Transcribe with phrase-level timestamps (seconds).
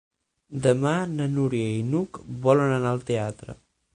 [0.63, 3.59] Demà na Núria i n'Hug volen anar al teatre.